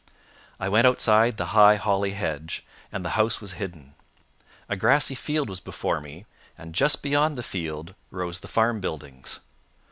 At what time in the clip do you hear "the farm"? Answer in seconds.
8.39-8.79